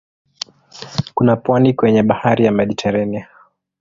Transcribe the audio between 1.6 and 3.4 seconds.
kwenye bahari ya Mediteranea.